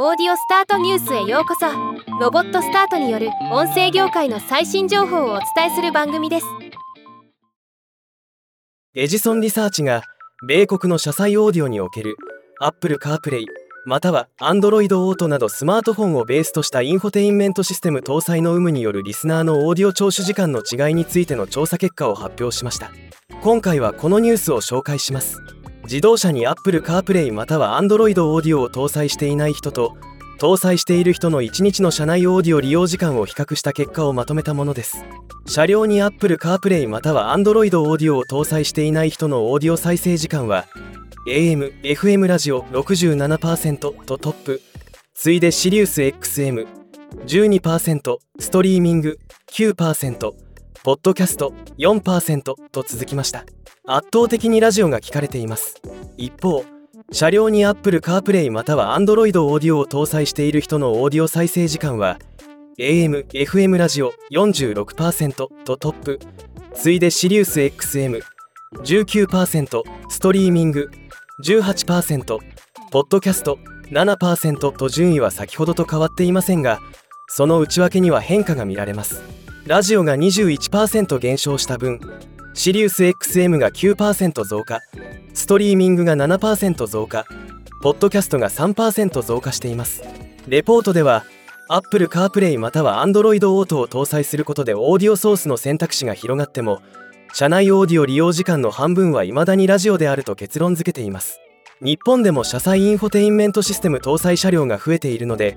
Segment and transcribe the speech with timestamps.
[0.00, 1.66] オーディオスタートニュースへようこそ。
[2.20, 6.46] ロボットスタートによる音声業界の最新情報をお伝えする番組です。
[8.94, 10.04] エジソンリサーチが
[10.46, 12.14] 米国の車載オーディオにおける
[12.60, 13.44] Apple CarPlay
[13.86, 22.92] または Android Auto などスマートフォンをベースとしたインフォテインメントシステム搭載の有無によるリスナーのオーディオ聴取時間の違いについての調査結果を発表しました。
[23.42, 25.38] 今回はこのニュースを紹介します。
[25.88, 29.96] 自動車に Apple CarPlay または Android Audio を搭載していない人と
[30.38, 35.02] 搭載している人の1日の車内オーディオ利用時間を比較した結果をまとめたものです。
[35.46, 40.66] 車両に Apple CarPlay または Android Audio を搭載していない人のオーディオ再生時間は
[41.26, 44.60] AM、FM ラジオ67%とトップ。
[45.14, 46.66] 次いで SiriusXM
[47.24, 49.18] 12%ストリーミング。
[49.50, 50.47] 9%
[50.84, 53.44] ポッドキャスト4%と続きました。
[53.84, 55.82] 圧倒的にラジオが聞かれています。
[56.16, 56.64] 一方
[57.10, 62.18] 車両に Apple CarPlay または Android Audio を搭載している人のオーディオ再生時間は
[62.78, 66.20] AM、FM ラジオ46%とトップ。
[66.74, 68.22] 次いで SiriusXM
[68.84, 70.90] 19%ストリーミング
[71.44, 72.38] 18%
[72.92, 73.58] ポッドキャスト
[73.90, 76.78] 7%と順位は先ほどと変わっていませんが
[77.26, 79.47] その内訳には変化が見られます。
[79.66, 82.00] ラジオが21%減少した分
[82.54, 84.80] シリウス XM が9%増加
[85.34, 87.26] ストリーミングが7%増加
[87.82, 90.02] ポッドキャストが3%増加しています。
[90.48, 91.24] レポートでは
[91.68, 96.80] Apple CarPlay または Android Auto を搭載することでオーディオソースの選択肢が広がっても
[97.34, 101.40] 車内オーディオ利用時間の半分は未だにラジオであると結論付けています。
[101.80, 105.56] 日本でも車載インフォテインメントシステム搭載車両が増えているので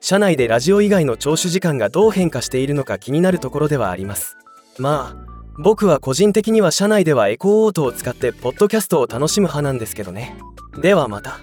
[0.00, 4.36] 社内でラジオ以外の聴取時間がどう変化しているのか気になるところではあります。
[4.78, 10.36] まあ僕は個人的には社内ではエコーオートを使ってポッドキャストを楽しむ派なんですけどね。
[10.80, 11.40] ではまた。